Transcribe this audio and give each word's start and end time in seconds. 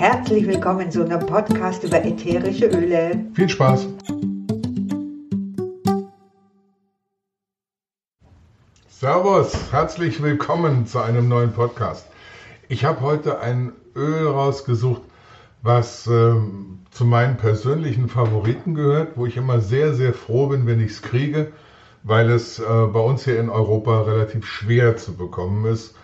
Herzlich 0.00 0.46
willkommen 0.46 0.90
zu 0.90 1.04
einem 1.04 1.26
Podcast 1.26 1.84
über 1.84 2.02
ätherische 2.02 2.68
Öle. 2.68 3.22
Viel 3.34 3.50
Spaß! 3.50 3.86
Servus, 8.88 9.70
herzlich 9.70 10.22
willkommen 10.22 10.86
zu 10.86 11.00
einem 11.00 11.28
neuen 11.28 11.52
Podcast. 11.52 12.06
Ich 12.70 12.86
habe 12.86 13.02
heute 13.02 13.40
ein 13.40 13.72
Öl 13.94 14.26
rausgesucht, 14.26 15.02
was 15.60 16.06
äh, 16.06 16.32
zu 16.90 17.04
meinen 17.04 17.36
persönlichen 17.36 18.08
Favoriten 18.08 18.74
gehört, 18.74 19.18
wo 19.18 19.26
ich 19.26 19.36
immer 19.36 19.60
sehr, 19.60 19.92
sehr 19.92 20.14
froh 20.14 20.46
bin, 20.46 20.66
wenn 20.66 20.80
ich 20.80 20.92
es 20.92 21.02
kriege, 21.02 21.52
weil 22.04 22.30
es 22.30 22.58
äh, 22.58 22.62
bei 22.62 23.00
uns 23.00 23.24
hier 23.24 23.38
in 23.38 23.50
Europa 23.50 24.00
relativ 24.00 24.46
schwer 24.46 24.96
zu 24.96 25.12
bekommen 25.14 25.66
ist 25.66 25.94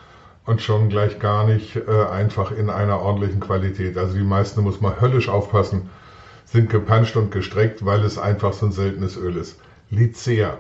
und 0.46 0.62
schon 0.62 0.88
gleich 0.88 1.18
gar 1.18 1.44
nicht 1.44 1.76
äh, 1.76 2.04
einfach 2.04 2.52
in 2.52 2.70
einer 2.70 3.00
ordentlichen 3.00 3.40
Qualität. 3.40 3.98
Also 3.98 4.14
die 4.16 4.24
meisten, 4.24 4.62
muss 4.62 4.80
man 4.80 5.00
höllisch 5.00 5.28
aufpassen, 5.28 5.90
sind 6.44 6.70
gepanscht 6.70 7.16
und 7.16 7.32
gestreckt, 7.32 7.84
weil 7.84 8.04
es 8.04 8.16
einfach 8.16 8.52
so 8.52 8.66
ein 8.66 8.72
seltenes 8.72 9.16
Öl 9.16 9.36
ist. 9.36 9.58
Lycea. 9.90 10.58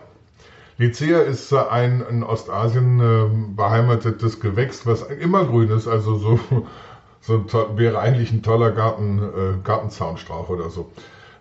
Lycea 0.78 1.20
ist 1.20 1.52
ein 1.54 2.04
in 2.10 2.22
Ostasien 2.22 3.00
äh, 3.00 3.54
beheimatetes 3.56 4.40
Gewächs, 4.40 4.84
was 4.84 5.02
immer 5.02 5.44
grün 5.44 5.70
ist, 5.70 5.86
also 5.86 6.16
so, 6.16 6.38
so 7.20 7.46
wäre 7.76 8.00
eigentlich 8.00 8.30
ein 8.32 8.42
toller 8.42 8.72
Garten, 8.72 9.22
äh, 9.22 9.64
Gartenzaunstrauch 9.64 10.48
oder 10.50 10.68
so. 10.68 10.90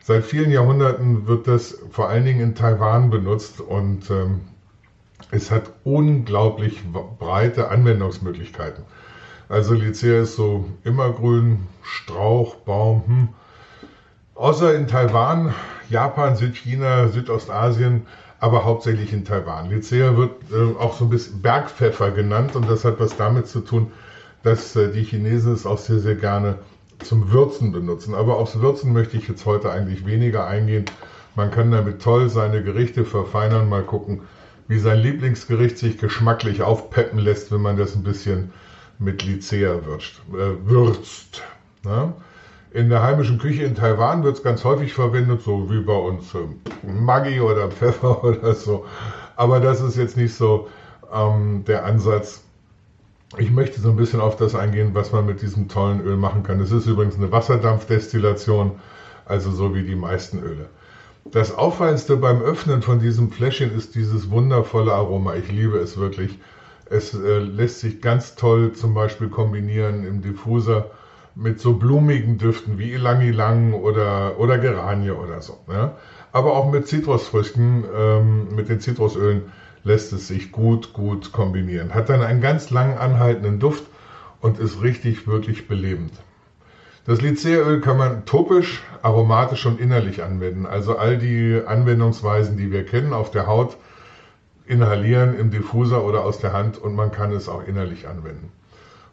Seit 0.02 0.24
vielen 0.24 0.52
Jahrhunderten 0.52 1.26
wird 1.26 1.48
das 1.48 1.80
vor 1.90 2.10
allen 2.10 2.26
Dingen 2.26 2.42
in 2.42 2.56
Taiwan 2.56 3.10
benutzt 3.10 3.60
und 3.60 4.10
ähm, 4.12 4.42
es 5.32 5.52
hat 5.52 5.72
unglaublich 5.84 6.82
breite 7.20 7.70
Anwendungsmöglichkeiten. 7.70 8.84
Also 9.50 9.74
Lycea 9.74 10.22
ist 10.22 10.36
so 10.36 10.66
immergrün, 10.84 11.68
Strauch, 11.84 12.56
Baum, 12.56 13.04
hm. 13.06 13.30
außer 14.34 14.74
in 14.76 14.88
Taiwan, 14.88 15.54
Japan, 15.90 16.36
Südchina, 16.36 17.10
Südostasien, 17.10 18.08
aber 18.40 18.66
hauptsächlich 18.66 19.14
in 19.14 19.24
Taiwan. 19.24 19.70
Lycea 19.70 20.18
wird 20.18 20.32
äh, 20.52 20.80
auch 20.80 20.98
so 20.98 21.06
ein 21.06 21.10
bisschen 21.10 21.42
Bergpfeffer 21.42 22.12
genannt 22.12 22.56
und 22.56 22.70
das 22.70 22.86
hat 22.86 23.00
was 23.00 23.16
damit 23.18 23.48
zu 23.48 23.60
tun, 23.62 23.92
dass 24.44 24.76
äh, 24.76 24.92
die 24.92 25.04
Chinesen 25.04 25.54
es 25.54 25.66
auch 25.66 25.78
sehr, 25.78 26.00
sehr 26.00 26.16
gerne 26.16 26.60
zum 27.04 27.32
Würzen 27.32 27.72
benutzen. 27.72 28.16
Aber 28.16 28.38
aufs 28.38 28.60
Würzen 28.60 28.94
möchte 28.94 29.18
ich 29.18 29.28
jetzt 29.28 29.46
heute 29.46 29.72
eigentlich 29.72 30.06
weniger 30.06 30.48
eingehen. 30.48 30.86
Man 31.36 31.52
kann 31.52 31.72
damit 31.72 32.02
toll 32.02 32.30
seine 32.30 32.64
Gerichte 32.64 33.06
verfeinern, 33.06 33.70
mal 33.70 33.84
gucken, 33.84 34.22
wie 34.68 34.80
sein 34.80 35.00
Lieblingsgericht 35.00 35.78
sich 35.78 35.98
geschmacklich 35.98 36.62
aufpeppen 36.62 37.20
lässt, 37.20 37.52
wenn 37.52 37.62
man 37.62 37.78
das 37.78 37.96
ein 37.96 38.04
bisschen 38.04 38.52
mit 39.00 39.26
Lycea 39.26 39.86
würzt. 39.86 40.22
Äh, 40.34 40.68
würzt 40.68 41.44
ne? 41.84 42.14
In 42.72 42.90
der 42.90 43.04
heimischen 43.04 43.38
Küche 43.38 43.64
in 43.64 43.76
Taiwan 43.76 44.24
wird 44.24 44.38
es 44.38 44.44
ganz 44.44 44.66
häufig 44.66 44.94
verwendet, 44.94 45.42
so 45.42 45.70
wie 45.70 45.80
bei 45.80 45.96
uns 45.96 46.34
äh, 46.34 46.40
Maggi 46.86 47.40
oder 47.40 47.70
Pfeffer 47.70 48.24
oder 48.26 48.54
so. 48.54 48.86
Aber 49.38 49.60
das 49.60 49.82
ist 49.82 49.96
jetzt 49.96 50.18
nicht 50.18 50.34
so 50.34 50.68
ähm, 51.14 51.64
der 51.66 51.86
Ansatz. 51.86 52.44
Ich 53.38 53.52
möchte 53.52 53.82
so 53.82 53.90
ein 53.90 53.96
bisschen 53.96 54.22
auf 54.22 54.36
das 54.36 54.56
eingehen, 54.56 54.92
was 54.94 55.12
man 55.12 55.26
mit 55.26 55.42
diesem 55.42 55.68
tollen 55.68 56.02
Öl 56.02 56.18
machen 56.18 56.44
kann. 56.44 56.60
Es 56.60 56.72
ist 56.72 56.86
übrigens 56.86 57.16
eine 57.16 57.32
Wasserdampfdestillation, 57.32 58.74
also 59.26 59.52
so 59.52 59.74
wie 59.74 59.84
die 59.84 59.96
meisten 59.96 60.40
Öle. 60.40 60.68
Das 61.32 61.56
Auffallendste 61.56 62.18
beim 62.18 62.44
Öffnen 62.44 62.84
von 62.84 63.00
diesem 63.00 63.32
Fläschchen 63.32 63.76
ist 63.76 63.96
dieses 63.96 64.30
wundervolle 64.30 64.94
Aroma. 64.94 65.34
Ich 65.34 65.52
liebe 65.52 65.80
es 65.80 65.98
wirklich. 65.98 66.38
Es 66.88 67.16
äh, 67.16 67.40
lässt 67.40 67.80
sich 67.80 68.00
ganz 68.00 68.36
toll 68.36 68.74
zum 68.74 68.94
Beispiel 68.94 69.30
kombinieren 69.30 70.06
im 70.06 70.22
Diffuser 70.22 70.92
mit 71.34 71.60
so 71.60 71.74
blumigen 71.74 72.38
Düften 72.38 72.78
wie 72.78 72.92
Ilang-Ilang 72.94 73.74
oder, 73.74 74.40
oder 74.40 74.60
Geranie 74.60 75.10
oder 75.10 75.42
so. 75.42 75.58
Ja? 75.68 75.98
Aber 76.32 76.54
auch 76.54 76.72
mit 76.72 76.88
Zitrusfrüchten, 76.88 77.86
ähm, 77.94 78.56
mit 78.56 78.70
den 78.70 78.80
Zitrusölen 78.80 79.52
lässt 79.84 80.14
es 80.14 80.28
sich 80.28 80.52
gut, 80.52 80.94
gut 80.94 81.32
kombinieren. 81.32 81.96
Hat 81.96 82.08
dann 82.10 82.22
einen 82.22 82.40
ganz 82.40 82.70
lang 82.70 83.00
anhaltenden 83.00 83.60
Duft 83.60 83.86
und 84.42 84.60
ist 84.60 84.84
richtig, 84.84 85.26
wirklich 85.26 85.68
belebend. 85.68 86.14
Das 87.06 87.22
Lycéöl 87.22 87.82
kann 87.82 87.98
man 87.98 88.26
topisch, 88.26 88.82
aromatisch 89.04 89.68
und 89.68 89.80
innerlich 89.80 90.24
anwenden. 90.24 90.66
Also 90.66 90.98
all 90.98 91.20
die 91.20 91.62
Anwendungsweisen, 91.64 92.58
die 92.58 92.72
wir 92.72 92.84
kennen 92.84 93.14
auf 93.14 93.30
der 93.30 93.46
Haut, 93.46 93.78
inhalieren 94.66 95.38
im 95.38 95.52
Diffuser 95.52 96.04
oder 96.04 96.24
aus 96.24 96.40
der 96.40 96.52
Hand 96.52 96.80
und 96.80 96.96
man 96.96 97.12
kann 97.12 97.32
es 97.32 97.48
auch 97.48 97.64
innerlich 97.68 98.08
anwenden. 98.08 98.52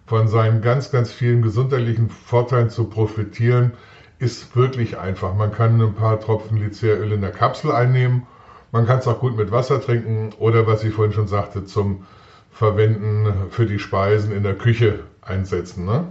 Von 0.07 0.27
seinen 0.27 0.63
ganz, 0.63 0.91
ganz 0.91 1.13
vielen 1.13 1.43
gesundheitlichen 1.43 2.09
Vorteilen 2.09 2.71
zu 2.71 2.85
profitieren, 2.85 3.73
ist 4.19 4.57
wirklich 4.57 4.99
einfach. 4.99 5.35
Man 5.35 5.53
kann 5.53 5.79
ein 5.79 5.95
paar 5.95 6.19
Tropfen 6.19 6.59
Lycéöl 6.59 7.13
in 7.13 7.21
der 7.21 7.31
Kapsel 7.31 7.73
einnehmen. 7.73 8.27
Man 8.71 8.87
kann 8.87 9.01
es 9.01 9.07
auch 9.07 9.21
gut 9.21 9.37
mit 9.37 9.51
Wasser 9.51 9.83
trinken 9.83 10.31
oder, 10.39 10.67
was 10.67 10.83
ich 10.83 10.95
vorhin 10.95 11.13
schon 11.13 11.29
sagte, 11.29 11.67
zum 11.67 12.07
Verwenden 12.53 13.51
für 13.51 13.67
die 13.67 13.79
Speisen 13.79 14.33
in 14.33 14.45
der 14.45 14.55
Küche 14.55 15.01
einsetzen. 15.21 15.85
Ne? 15.85 16.07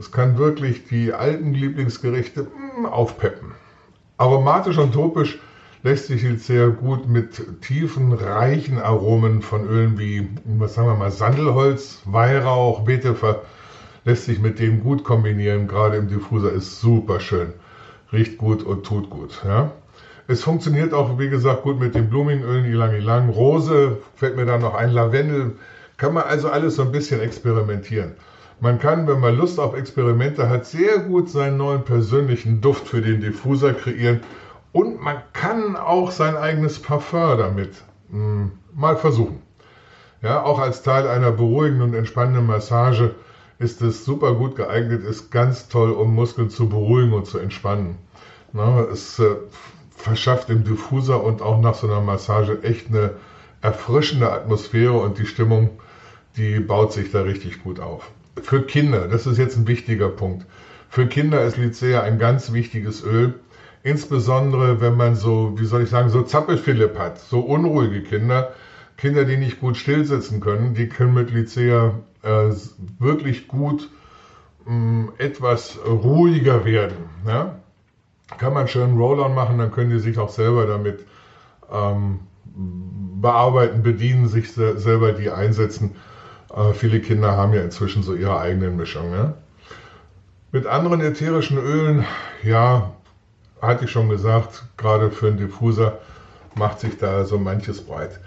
Es 0.00 0.10
kann 0.10 0.38
wirklich 0.38 0.86
die 0.86 1.12
alten 1.12 1.52
Lieblingsgerichte 1.52 2.46
hm, 2.46 2.86
aufpeppen. 2.86 3.52
Aromatisch 4.16 4.78
und 4.78 4.94
topisch 4.94 5.38
lässt 5.82 6.06
sich 6.06 6.22
jetzt 6.22 6.46
sehr 6.46 6.68
gut 6.68 7.06
mit 7.06 7.60
tiefen, 7.60 8.14
reichen 8.14 8.78
Aromen 8.78 9.42
von 9.42 9.68
Ölen 9.68 9.98
wie, 9.98 10.26
was 10.46 10.72
sagen 10.72 10.88
wir 10.88 10.94
mal, 10.94 11.10
Sandelholz, 11.10 12.00
Weihrauch, 12.06 12.80
Betefer, 12.80 13.42
lässt 14.06 14.24
sich 14.24 14.40
mit 14.40 14.58
denen 14.58 14.82
gut 14.82 15.04
kombinieren. 15.04 15.68
Gerade 15.68 15.98
im 15.98 16.08
Diffuser 16.08 16.50
ist 16.50 16.80
super 16.80 17.20
schön. 17.20 17.52
Riecht 18.10 18.38
gut 18.38 18.62
und 18.62 18.86
tut 18.86 19.10
gut. 19.10 19.42
Ja? 19.44 19.70
Es 20.28 20.42
funktioniert 20.42 20.94
auch, 20.94 21.18
wie 21.18 21.28
gesagt, 21.28 21.60
gut 21.62 21.78
mit 21.78 21.94
den 21.94 22.08
blumigen 22.08 22.42
Ölen, 22.42 22.64
Ilang 22.64 22.94
Ilang. 22.94 23.28
Rose 23.28 23.98
fällt 24.14 24.36
mir 24.36 24.46
da 24.46 24.56
noch 24.56 24.74
ein, 24.74 24.92
Lavendel. 24.92 25.56
Kann 25.98 26.14
man 26.14 26.24
also 26.24 26.48
alles 26.48 26.76
so 26.76 26.82
ein 26.82 26.90
bisschen 26.92 27.20
experimentieren. 27.20 28.12
Man 28.62 28.78
kann, 28.78 29.06
wenn 29.06 29.20
man 29.20 29.38
Lust 29.38 29.58
auf 29.58 29.74
Experimente 29.74 30.50
hat, 30.50 30.66
sehr 30.66 30.98
gut 30.98 31.30
seinen 31.30 31.56
neuen 31.56 31.82
persönlichen 31.82 32.60
Duft 32.60 32.88
für 32.88 33.00
den 33.00 33.22
Diffuser 33.22 33.72
kreieren 33.72 34.20
und 34.72 35.00
man 35.00 35.16
kann 35.32 35.76
auch 35.76 36.10
sein 36.10 36.36
eigenes 36.36 36.78
Parfum 36.78 37.38
damit 37.38 37.82
mh, 38.10 38.18
hm, 38.18 38.50
mal 38.74 38.98
versuchen. 38.98 39.40
Ja, 40.20 40.42
auch 40.42 40.58
als 40.58 40.82
Teil 40.82 41.08
einer 41.08 41.32
beruhigenden 41.32 41.88
und 41.88 41.94
entspannenden 41.94 42.46
Massage 42.46 43.14
ist 43.58 43.80
es 43.80 44.04
super 44.04 44.34
gut 44.34 44.56
geeignet, 44.56 45.04
ist 45.04 45.30
ganz 45.30 45.68
toll, 45.68 45.92
um 45.92 46.14
Muskeln 46.14 46.50
zu 46.50 46.68
beruhigen 46.68 47.14
und 47.14 47.26
zu 47.26 47.38
entspannen. 47.38 47.96
Na, 48.52 48.80
es 48.92 49.18
äh, 49.20 49.36
verschafft 49.96 50.50
dem 50.50 50.64
Diffuser 50.64 51.24
und 51.24 51.40
auch 51.40 51.58
nach 51.62 51.74
so 51.74 51.86
einer 51.86 52.02
Massage 52.02 52.62
echt 52.62 52.88
eine 52.88 53.12
erfrischende 53.62 54.30
Atmosphäre 54.30 54.98
und 54.98 55.16
die 55.16 55.26
Stimmung, 55.26 55.70
die 56.36 56.60
baut 56.60 56.92
sich 56.92 57.10
da 57.10 57.22
richtig 57.22 57.62
gut 57.62 57.80
auf 57.80 58.10
für 58.42 58.62
Kinder, 58.62 59.08
das 59.08 59.26
ist 59.26 59.38
jetzt 59.38 59.56
ein 59.56 59.66
wichtiger 59.66 60.08
Punkt. 60.08 60.46
Für 60.88 61.06
Kinder 61.06 61.44
ist 61.44 61.56
Lycea 61.56 62.02
ein 62.02 62.18
ganz 62.18 62.52
wichtiges 62.52 63.04
Öl. 63.04 63.34
Insbesondere, 63.82 64.80
wenn 64.80 64.96
man 64.96 65.14
so, 65.14 65.54
wie 65.56 65.64
soll 65.64 65.82
ich 65.82 65.90
sagen, 65.90 66.10
so 66.10 66.22
Zappelphilipp 66.22 66.98
hat, 66.98 67.18
so 67.18 67.40
unruhige 67.40 68.02
Kinder, 68.02 68.52
Kinder, 68.96 69.24
die 69.24 69.38
nicht 69.38 69.60
gut 69.60 69.76
stillsitzen 69.76 70.40
können, 70.40 70.74
die 70.74 70.88
können 70.88 71.14
mit 71.14 71.30
Lycea 71.30 71.94
äh, 72.22 72.50
wirklich 72.98 73.48
gut 73.48 73.88
mh, 74.66 74.74
mm, 74.74 75.12
etwas 75.18 75.78
ruhiger 75.86 76.64
werden. 76.64 77.08
Ja? 77.26 77.56
Kann 78.38 78.52
man 78.52 78.68
schön 78.68 78.96
Roll-on 78.96 79.34
machen, 79.34 79.58
dann 79.58 79.72
können 79.72 79.90
die 79.90 79.98
sich 79.98 80.18
auch 80.18 80.28
selber 80.28 80.66
damit 80.66 81.06
ähm, 81.72 82.20
bearbeiten, 83.20 83.82
bedienen, 83.82 84.28
sich 84.28 84.52
selber 84.52 85.12
die 85.12 85.30
einsetzen. 85.30 85.96
Äh, 86.54 86.72
viele 86.74 87.00
Kinder 87.00 87.36
haben 87.36 87.52
ja 87.54 87.62
inzwischen 87.62 88.02
so 88.02 88.14
ihre 88.14 88.38
eigenen 88.38 88.76
Mischungen. 88.76 89.10
Ne? 89.10 89.34
Mit 90.52 90.66
anderen 90.66 91.00
ätherischen 91.00 91.58
Ölen, 91.58 92.04
ja, 92.42 92.92
hatte 93.62 93.84
ich 93.84 93.90
schon 93.90 94.08
gesagt, 94.08 94.64
gerade 94.76 95.10
für 95.10 95.28
einen 95.28 95.36
Diffuser 95.36 95.98
macht 96.54 96.80
sich 96.80 96.98
da 96.98 97.24
so 97.24 97.38
manches 97.38 97.82
breit. 97.82 98.18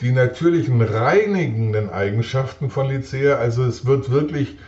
Die 0.00 0.12
natürlichen 0.12 0.80
reinigenden 0.80 1.90
Eigenschaften 1.90 2.70
von 2.70 2.88
Lycea, 2.88 3.36
also 3.36 3.64
es 3.64 3.84
wird 3.86 4.10
wirklich 4.10 4.58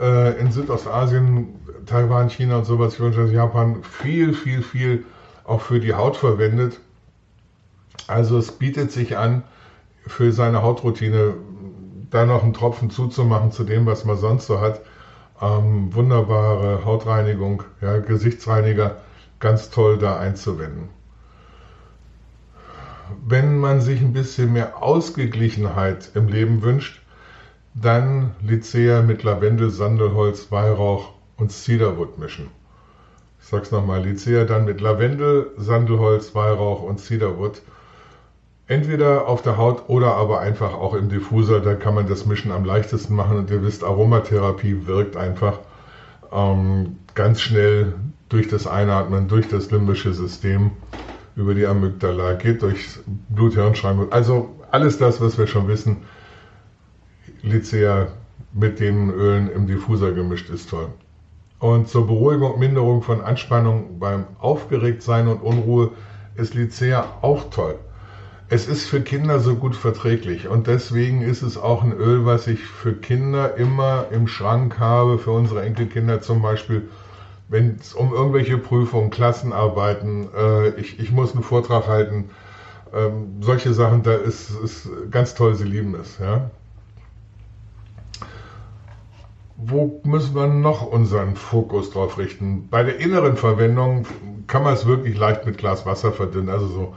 äh, 0.00 0.38
in 0.40 0.50
Südostasien, 0.50 1.54
Taiwan, 1.86 2.30
China 2.30 2.58
und 2.58 2.64
sowas, 2.64 2.98
Japan 2.98 3.82
viel, 3.82 4.32
viel, 4.32 4.62
viel 4.62 5.04
auch 5.44 5.60
für 5.60 5.80
die 5.80 5.94
Haut 5.94 6.16
verwendet. 6.16 6.80
Also 8.06 8.38
es 8.38 8.52
bietet 8.52 8.92
sich 8.92 9.16
an, 9.16 9.42
für 10.06 10.32
seine 10.32 10.62
Hautroutine 10.62 11.34
da 12.10 12.24
noch 12.24 12.42
einen 12.42 12.54
Tropfen 12.54 12.90
zuzumachen 12.90 13.52
zu 13.52 13.64
dem, 13.64 13.86
was 13.86 14.04
man 14.04 14.16
sonst 14.16 14.46
so 14.46 14.60
hat. 14.60 14.80
Ähm, 15.40 15.94
wunderbare 15.94 16.84
Hautreinigung, 16.84 17.64
ja, 17.80 17.98
Gesichtsreiniger, 17.98 18.96
ganz 19.38 19.70
toll 19.70 19.98
da 19.98 20.18
einzuwenden. 20.18 20.88
Wenn 23.26 23.58
man 23.58 23.80
sich 23.80 24.00
ein 24.00 24.12
bisschen 24.12 24.52
mehr 24.52 24.82
Ausgeglichenheit 24.82 26.10
im 26.14 26.28
Leben 26.28 26.62
wünscht, 26.62 27.02
dann 27.74 28.34
Lycea 28.40 29.02
mit 29.02 29.22
Lavendel, 29.22 29.70
Sandelholz, 29.70 30.50
Weihrauch, 30.50 31.12
und 31.36 31.52
Cedarwood 31.52 32.18
mischen. 32.18 32.48
Ich 33.40 33.46
sag's 33.46 33.70
nochmal, 33.70 34.02
Lycea 34.02 34.44
dann 34.44 34.64
mit 34.64 34.80
Lavendel, 34.80 35.50
Sandelholz, 35.56 36.34
Weihrauch 36.34 36.82
und 36.82 37.00
Cedarwood. 37.00 37.62
Entweder 38.68 39.28
auf 39.28 39.42
der 39.42 39.56
Haut 39.56 39.88
oder 39.88 40.14
aber 40.14 40.40
einfach 40.40 40.74
auch 40.74 40.94
im 40.94 41.08
Diffuser, 41.08 41.60
da 41.60 41.74
kann 41.74 41.94
man 41.94 42.08
das 42.08 42.26
Mischen 42.26 42.50
am 42.50 42.64
leichtesten 42.64 43.14
machen 43.14 43.38
und 43.38 43.50
ihr 43.50 43.62
wisst, 43.62 43.84
Aromatherapie 43.84 44.86
wirkt 44.86 45.16
einfach 45.16 45.60
ähm, 46.32 46.96
ganz 47.14 47.40
schnell 47.40 47.94
durch 48.28 48.48
das 48.48 48.66
Einatmen, 48.66 49.28
durch 49.28 49.48
das 49.48 49.70
limbische 49.70 50.12
System, 50.12 50.72
über 51.36 51.54
die 51.54 51.64
Amygdala, 51.64 52.32
geht 52.32 52.62
durchs 52.62 53.00
Blut-Hirn-Schrank. 53.28 54.08
Also 54.10 54.56
alles 54.72 54.98
das, 54.98 55.20
was 55.20 55.38
wir 55.38 55.46
schon 55.46 55.68
wissen, 55.68 55.98
Lycea 57.42 58.08
mit 58.52 58.80
den 58.80 59.10
Ölen 59.10 59.48
im 59.50 59.68
Diffuser 59.68 60.10
gemischt 60.10 60.50
ist 60.50 60.70
toll. 60.70 60.88
Und 61.60 61.88
zur 61.88 62.06
Beruhigung, 62.06 62.58
Minderung 62.58 63.02
von 63.02 63.20
Anspannung 63.20 63.98
beim 64.00 64.24
Aufgeregtsein 64.40 65.28
und 65.28 65.40
Unruhe 65.40 65.90
ist 66.34 66.54
Lycea 66.54 67.04
auch 67.22 67.48
toll. 67.50 67.78
Es 68.48 68.68
ist 68.68 68.86
für 68.86 69.00
Kinder 69.00 69.40
so 69.40 69.56
gut 69.56 69.74
verträglich 69.74 70.46
und 70.46 70.68
deswegen 70.68 71.22
ist 71.22 71.42
es 71.42 71.58
auch 71.58 71.82
ein 71.82 71.92
Öl, 71.92 72.24
was 72.26 72.46
ich 72.46 72.60
für 72.60 72.92
Kinder 72.92 73.56
immer 73.56 74.06
im 74.12 74.28
Schrank 74.28 74.78
habe, 74.78 75.18
für 75.18 75.32
unsere 75.32 75.62
Enkelkinder 75.62 76.20
zum 76.20 76.42
Beispiel, 76.42 76.88
wenn 77.48 77.76
es 77.80 77.92
um 77.92 78.12
irgendwelche 78.12 78.56
Prüfungen, 78.56 79.10
Klassenarbeiten, 79.10 80.28
äh, 80.32 80.68
ich, 80.80 81.00
ich 81.00 81.10
muss 81.10 81.32
einen 81.32 81.42
Vortrag 81.42 81.88
halten, 81.88 82.30
ähm, 82.94 83.38
solche 83.40 83.74
Sachen, 83.74 84.04
da 84.04 84.14
ist 84.14 84.50
es 84.50 84.88
ganz 85.10 85.34
toll, 85.34 85.56
sie 85.56 85.64
lieben 85.64 85.96
es. 85.96 86.18
Ja? 86.18 86.48
Wo 89.56 90.00
müssen 90.04 90.36
wir 90.36 90.46
noch 90.46 90.86
unseren 90.86 91.34
Fokus 91.34 91.90
drauf 91.90 92.16
richten? 92.16 92.68
Bei 92.70 92.84
der 92.84 92.98
inneren 92.98 93.36
Verwendung 93.36 94.06
kann 94.46 94.62
man 94.62 94.74
es 94.74 94.86
wirklich 94.86 95.16
leicht 95.16 95.46
mit 95.46 95.58
Glas 95.58 95.84
Wasser 95.84 96.12
verdünnen, 96.12 96.48
also 96.48 96.68
so 96.68 96.94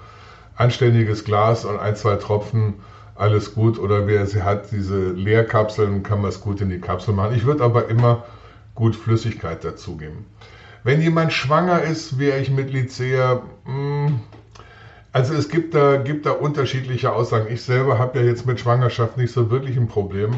anständiges 0.59 1.23
Glas 1.23 1.65
und 1.65 1.79
ein, 1.79 1.95
zwei 1.95 2.17
Tropfen, 2.17 2.75
alles 3.15 3.55
gut. 3.55 3.79
Oder 3.79 4.07
wer 4.07 4.25
sie 4.25 4.43
hat, 4.43 4.71
diese 4.71 5.11
Leerkapseln, 5.11 6.03
kann 6.03 6.21
man 6.21 6.29
es 6.29 6.41
gut 6.41 6.61
in 6.61 6.69
die 6.69 6.79
Kapsel 6.79 7.13
machen. 7.13 7.33
Ich 7.33 7.45
würde 7.45 7.63
aber 7.63 7.89
immer 7.89 8.23
gut 8.75 8.95
Flüssigkeit 8.95 9.63
dazugeben. 9.63 10.25
Wenn 10.83 11.01
jemand 11.01 11.33
schwanger 11.33 11.81
ist, 11.81 12.19
wäre 12.19 12.39
ich 12.39 12.51
mit 12.51 12.71
Lycea, 12.71 13.41
hm, 13.65 14.19
also 15.11 15.33
es 15.33 15.49
gibt 15.49 15.73
da, 15.73 15.97
gibt 15.97 16.25
da 16.25 16.31
unterschiedliche 16.31 17.11
Aussagen. 17.11 17.47
Ich 17.51 17.61
selber 17.61 17.97
habe 17.97 18.19
ja 18.19 18.25
jetzt 18.25 18.45
mit 18.45 18.59
Schwangerschaft 18.59 19.17
nicht 19.17 19.33
so 19.33 19.49
wirklich 19.49 19.77
ein 19.77 19.87
Problem. 19.87 20.35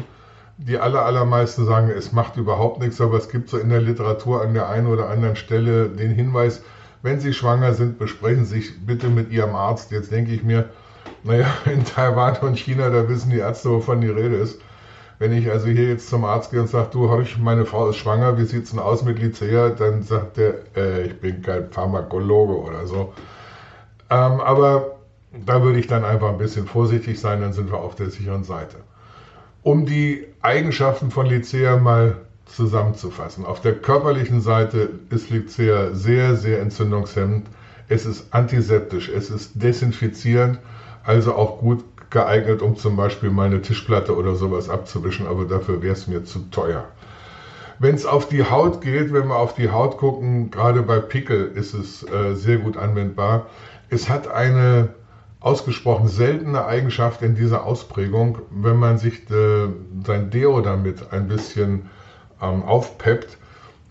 Die 0.56 0.78
aller, 0.78 1.04
allermeisten 1.04 1.66
sagen, 1.66 1.90
es 1.90 2.12
macht 2.12 2.36
überhaupt 2.36 2.80
nichts, 2.80 3.00
aber 3.00 3.16
es 3.16 3.28
gibt 3.28 3.48
so 3.48 3.58
in 3.58 3.68
der 3.68 3.80
Literatur 3.80 4.40
an 4.40 4.54
der 4.54 4.68
einen 4.68 4.86
oder 4.86 5.08
anderen 5.08 5.36
Stelle 5.36 5.88
den 5.88 6.12
Hinweis, 6.12 6.62
wenn 7.02 7.20
Sie 7.20 7.32
schwanger 7.32 7.74
sind, 7.74 7.98
besprechen 7.98 8.44
Sie 8.44 8.60
sich 8.60 8.86
bitte 8.86 9.08
mit 9.08 9.30
Ihrem 9.30 9.54
Arzt. 9.54 9.90
Jetzt 9.90 10.12
denke 10.12 10.32
ich 10.32 10.42
mir, 10.42 10.70
naja, 11.24 11.46
in 11.66 11.84
Taiwan 11.84 12.36
und 12.38 12.58
China, 12.58 12.90
da 12.90 13.08
wissen 13.08 13.30
die 13.30 13.38
Ärzte, 13.38 13.70
wovon 13.70 14.00
die 14.00 14.08
Rede 14.08 14.36
ist. 14.36 14.60
Wenn 15.18 15.32
ich 15.32 15.50
also 15.50 15.68
hier 15.68 15.88
jetzt 15.88 16.08
zum 16.08 16.24
Arzt 16.24 16.50
gehe 16.50 16.60
und 16.60 16.68
sage, 16.68 16.88
du, 16.92 17.20
ich, 17.20 17.38
meine 17.38 17.64
Frau 17.64 17.88
ist 17.88 17.96
schwanger, 17.96 18.38
wie 18.38 18.44
sieht 18.44 18.64
es 18.64 18.70
denn 18.70 18.80
aus 18.80 19.04
mit 19.04 19.20
Lycea? 19.20 19.68
Dann 19.70 20.02
sagt 20.02 20.36
der, 20.36 20.54
äh, 20.76 21.02
ich 21.02 21.20
bin 21.20 21.42
kein 21.42 21.70
Pharmakologe 21.70 22.60
oder 22.60 22.86
so. 22.86 23.12
Ähm, 24.10 24.40
aber 24.40 24.96
da 25.46 25.62
würde 25.62 25.78
ich 25.78 25.86
dann 25.86 26.04
einfach 26.04 26.28
ein 26.28 26.38
bisschen 26.38 26.66
vorsichtig 26.66 27.20
sein, 27.20 27.40
dann 27.40 27.52
sind 27.52 27.70
wir 27.70 27.78
auf 27.78 27.94
der 27.94 28.10
sicheren 28.10 28.42
Seite. 28.42 28.78
Um 29.62 29.86
die 29.86 30.26
Eigenschaften 30.40 31.10
von 31.12 31.26
Lycea 31.26 31.76
mal 31.76 32.16
zusammenzufassen. 32.46 33.46
Auf 33.46 33.60
der 33.60 33.74
körperlichen 33.74 34.40
Seite 34.40 34.90
ist 35.10 35.30
Lycea 35.30 35.94
sehr, 35.94 36.36
sehr 36.36 36.60
entzündungshemmend. 36.60 37.46
Es 37.88 38.06
ist 38.06 38.32
antiseptisch, 38.32 39.08
es 39.08 39.30
ist 39.30 39.62
desinfizierend, 39.62 40.58
also 41.04 41.34
auch 41.34 41.58
gut 41.58 41.84
geeignet, 42.10 42.62
um 42.62 42.76
zum 42.76 42.96
Beispiel 42.96 43.30
meine 43.30 43.62
Tischplatte 43.62 44.16
oder 44.16 44.34
sowas 44.34 44.68
abzuwischen, 44.68 45.26
aber 45.26 45.44
dafür 45.46 45.82
wäre 45.82 45.94
es 45.94 46.06
mir 46.06 46.24
zu 46.24 46.40
teuer. 46.50 46.84
Wenn 47.78 47.94
es 47.94 48.06
auf 48.06 48.28
die 48.28 48.44
Haut 48.44 48.80
geht, 48.80 49.12
wenn 49.12 49.28
wir 49.28 49.36
auf 49.36 49.54
die 49.54 49.70
Haut 49.70 49.96
gucken, 49.96 50.50
gerade 50.50 50.82
bei 50.82 51.00
Pickel 51.00 51.50
ist 51.54 51.74
es 51.74 52.04
äh, 52.04 52.34
sehr 52.34 52.58
gut 52.58 52.76
anwendbar. 52.76 53.46
Es 53.88 54.08
hat 54.08 54.28
eine 54.28 54.90
ausgesprochen 55.40 56.06
seltene 56.06 56.64
Eigenschaft 56.64 57.22
in 57.22 57.34
dieser 57.34 57.64
Ausprägung, 57.64 58.38
wenn 58.50 58.76
man 58.76 58.98
sich 58.98 59.26
de, 59.26 59.64
äh, 59.64 59.68
sein 60.06 60.30
Deo 60.30 60.60
damit 60.60 61.12
ein 61.12 61.26
bisschen 61.26 61.90
ähm, 62.42 62.62
aufpeppt. 62.64 63.38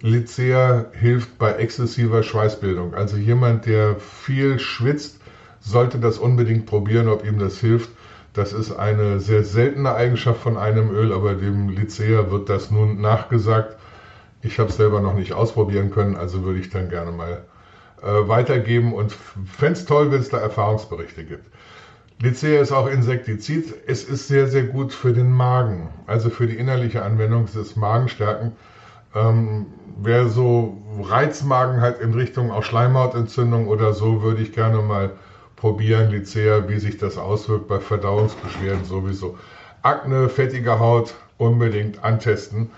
Lycea 0.01 0.85
hilft 0.93 1.37
bei 1.37 1.53
exzessiver 1.53 2.23
Schweißbildung. 2.23 2.93
Also 2.95 3.17
jemand, 3.17 3.65
der 3.65 3.97
viel 3.97 4.59
schwitzt, 4.59 5.19
sollte 5.59 5.99
das 5.99 6.17
unbedingt 6.17 6.65
probieren, 6.65 7.07
ob 7.07 7.25
ihm 7.25 7.39
das 7.39 7.59
hilft. 7.59 7.89
Das 8.33 8.53
ist 8.53 8.71
eine 8.71 9.19
sehr 9.19 9.43
seltene 9.43 9.93
Eigenschaft 9.93 10.41
von 10.41 10.57
einem 10.57 10.89
Öl, 10.89 11.13
aber 11.13 11.35
dem 11.35 11.69
Lycea 11.69 12.31
wird 12.31 12.49
das 12.49 12.71
nun 12.71 13.01
nachgesagt. 13.01 13.77
Ich 14.41 14.57
habe 14.57 14.69
es 14.69 14.77
selber 14.77 15.01
noch 15.01 15.13
nicht 15.13 15.33
ausprobieren 15.33 15.91
können, 15.91 16.15
also 16.15 16.43
würde 16.43 16.59
ich 16.59 16.69
dann 16.69 16.89
gerne 16.89 17.11
mal 17.11 17.43
äh, 18.01 18.27
weitergeben 18.27 18.93
und 18.93 19.11
fände 19.11 19.73
es 19.73 19.85
toll, 19.85 20.11
wenn 20.11 20.21
es 20.21 20.29
da 20.29 20.37
Erfahrungsberichte 20.39 21.23
gibt. 21.25 21.45
Lycea 22.21 22.61
ist 22.61 22.71
auch 22.71 22.87
Insektizid. 22.87 23.73
Es 23.87 24.03
ist 24.03 24.27
sehr, 24.27 24.47
sehr 24.47 24.63
gut 24.63 24.93
für 24.93 25.11
den 25.11 25.31
Magen, 25.31 25.89
also 26.05 26.29
für 26.29 26.45
die 26.45 26.55
innerliche 26.55 27.01
Anwendung 27.01 27.47
des 27.47 27.75
Magenstärken. 27.75 28.51
Ähm, 29.15 29.65
wer 29.97 30.27
so 30.27 30.77
Reizmagen 31.01 31.81
hat 31.81 31.99
in 31.99 32.13
Richtung 32.13 32.51
auch 32.51 32.63
Schleimhautentzündung 32.63 33.67
oder 33.67 33.93
so, 33.93 34.21
würde 34.21 34.43
ich 34.43 34.53
gerne 34.53 34.83
mal 34.83 35.11
probieren, 35.55 36.11
Lycea, 36.11 36.69
wie 36.69 36.77
sich 36.77 36.97
das 36.97 37.17
auswirkt 37.17 37.67
bei 37.67 37.79
Verdauungsbeschwerden 37.79 38.85
sowieso. 38.85 39.37
Akne, 39.81 40.29
fettige 40.29 40.79
Haut 40.79 41.15
unbedingt 41.37 42.03
antesten 42.03 42.69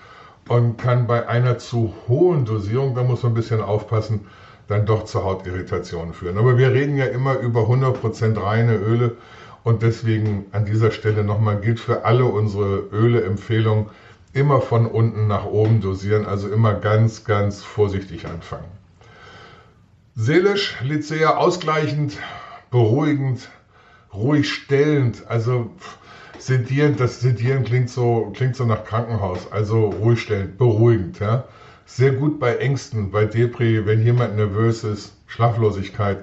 und 0.48 0.78
kann 0.78 1.06
bei 1.06 1.28
einer 1.28 1.58
zu 1.58 1.92
hohen 2.08 2.46
Dosierung, 2.46 2.94
da 2.94 3.02
muss 3.02 3.22
man 3.22 3.32
ein 3.32 3.36
bisschen 3.36 3.60
aufpassen, 3.60 4.26
dann 4.68 4.86
doch 4.86 5.04
zu 5.04 5.24
Hautirritationen 5.24 6.14
führen. 6.14 6.38
Aber 6.38 6.56
wir 6.58 6.72
reden 6.72 6.96
ja 6.96 7.06
immer 7.06 7.38
über 7.38 7.62
100% 7.62 8.42
reine 8.42 8.76
Öle 8.76 9.16
und 9.62 9.82
deswegen 9.82 10.46
an 10.52 10.64
dieser 10.64 10.90
Stelle 10.90 11.24
nochmal 11.24 11.60
gilt 11.60 11.80
für 11.80 12.04
alle 12.04 12.24
unsere 12.24 12.78
Öle-Empfehlungen, 12.92 13.86
immer 14.32 14.60
von 14.60 14.86
unten 14.86 15.26
nach 15.26 15.44
oben 15.44 15.80
dosieren, 15.80 16.26
also 16.26 16.48
immer 16.48 16.74
ganz, 16.74 17.24
ganz 17.24 17.62
vorsichtig 17.62 18.26
anfangen. 18.26 18.66
Seelisch, 20.16 20.76
Lycea 20.82 21.36
ausgleichend, 21.36 22.18
beruhigend, 22.70 23.48
ruhig 24.12 24.52
stellend, 24.52 25.24
also 25.28 25.70
sedierend, 26.38 27.00
das 27.00 27.20
Sedieren 27.20 27.64
klingt 27.64 27.90
so, 27.90 28.32
klingt 28.34 28.56
so 28.56 28.64
nach 28.64 28.84
Krankenhaus, 28.84 29.50
also 29.52 29.86
ruhig 29.86 30.20
stellend, 30.20 30.58
beruhigend, 30.58 31.20
ja 31.20 31.44
sehr 31.86 32.12
gut 32.12 32.38
bei 32.40 32.56
Ängsten, 32.56 33.10
bei 33.10 33.24
Depri, 33.24 33.86
wenn 33.86 34.02
jemand 34.02 34.36
nervös 34.36 34.84
ist, 34.84 35.14
Schlaflosigkeit. 35.26 36.18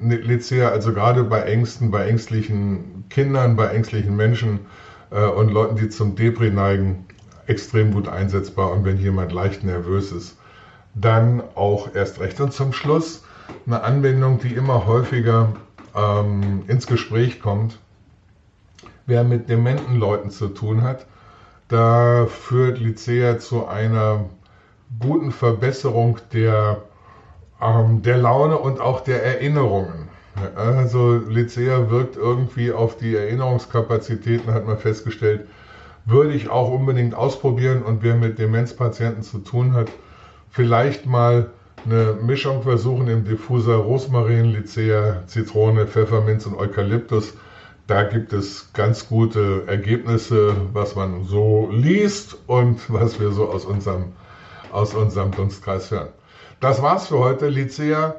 Lycea, 0.00 0.70
also 0.70 0.92
gerade 0.92 1.22
bei 1.24 1.42
Ängsten, 1.42 1.90
bei 1.90 2.06
ängstlichen 2.08 3.04
Kindern, 3.10 3.56
bei 3.56 3.68
ängstlichen 3.68 4.16
Menschen 4.16 4.60
äh, 5.10 5.24
und 5.24 5.50
Leuten, 5.52 5.76
die 5.76 5.88
zum 5.88 6.16
Depri 6.16 6.50
neigen, 6.50 7.06
extrem 7.46 7.92
gut 7.92 8.08
einsetzbar. 8.08 8.72
Und 8.72 8.84
wenn 8.84 8.98
jemand 8.98 9.32
leicht 9.32 9.62
nervös 9.62 10.10
ist, 10.10 10.36
dann 10.94 11.42
auch 11.54 11.94
erst 11.94 12.20
recht. 12.20 12.40
Und 12.40 12.52
zum 12.52 12.72
Schluss 12.72 13.24
eine 13.66 13.82
Anwendung, 13.82 14.40
die 14.40 14.54
immer 14.54 14.86
häufiger 14.86 15.54
ähm, 15.94 16.64
ins 16.66 16.86
Gespräch 16.86 17.40
kommt. 17.40 17.78
Wer 19.06 19.24
mit 19.24 19.48
dementen 19.48 19.96
Leuten 19.96 20.30
zu 20.30 20.48
tun 20.48 20.82
hat, 20.82 21.06
da 21.68 22.26
führt 22.26 22.78
Lycea 22.78 23.38
zu 23.38 23.66
einer 23.66 24.24
guten 24.98 25.32
Verbesserung 25.32 26.18
der, 26.32 26.82
ähm, 27.60 28.02
der 28.02 28.18
Laune 28.18 28.58
und 28.58 28.80
auch 28.80 29.00
der 29.00 29.24
Erinnerungen. 29.24 30.08
Also 30.54 31.14
Lycea 31.14 31.90
wirkt 31.90 32.16
irgendwie 32.16 32.72
auf 32.72 32.96
die 32.96 33.16
Erinnerungskapazitäten, 33.16 34.52
hat 34.52 34.66
man 34.66 34.78
festgestellt. 34.78 35.46
Würde 36.04 36.32
ich 36.32 36.48
auch 36.48 36.70
unbedingt 36.70 37.14
ausprobieren 37.14 37.82
und 37.82 38.02
wer 38.02 38.14
mit 38.14 38.38
Demenzpatienten 38.38 39.22
zu 39.22 39.38
tun 39.38 39.74
hat, 39.74 39.90
vielleicht 40.50 41.06
mal 41.06 41.50
eine 41.84 42.14
Mischung 42.22 42.62
versuchen 42.62 43.08
im 43.08 43.24
Diffuser 43.24 43.76
Rosmarin, 43.76 44.46
Lycea, 44.46 45.22
Zitrone, 45.26 45.86
Pfefferminz 45.86 46.46
und 46.46 46.56
Eukalyptus. 46.56 47.34
Da 47.86 48.02
gibt 48.02 48.32
es 48.32 48.72
ganz 48.72 49.08
gute 49.08 49.64
Ergebnisse, 49.66 50.54
was 50.72 50.94
man 50.94 51.24
so 51.24 51.68
liest 51.72 52.36
und 52.46 52.92
was 52.92 53.18
wir 53.20 53.32
so 53.32 53.48
aus 53.48 53.64
unserem 53.64 54.12
aus 54.72 54.94
unserem 54.94 55.32
Dunstkreis 55.32 55.90
hören. 55.90 56.08
Das 56.60 56.82
war's 56.82 57.08
für 57.08 57.18
heute. 57.18 57.48
Lycea, 57.48 58.16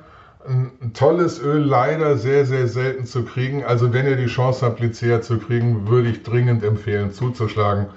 ein 0.48 0.94
tolles 0.94 1.42
Öl, 1.42 1.62
leider 1.62 2.18
sehr, 2.18 2.46
sehr 2.46 2.68
selten 2.68 3.06
zu 3.06 3.24
kriegen. 3.24 3.64
Also 3.64 3.94
wenn 3.94 4.06
ihr 4.06 4.16
die 4.16 4.28
Chance 4.28 4.66
habt, 4.66 4.80
Lycea 4.80 5.22
zu 5.22 5.40
kriegen, 5.40 5.88
würde 5.88 6.10
ich 6.10 6.24
dringend 6.24 6.64
empfehlen, 6.64 7.12
zuzuschlagen 7.12 7.88